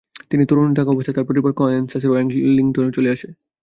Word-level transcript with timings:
তিনি 0.31 0.43
তরুণী 0.45 0.73
থাকা 0.75 0.91
অবস্থায়, 0.91 1.15
তার 1.17 1.27
পরিবার 1.29 1.51
ক্যানসাসের 1.57 2.11
ওয়েলিংটনে 2.11 2.95
চলে 2.97 3.09
আসে। 3.09 3.27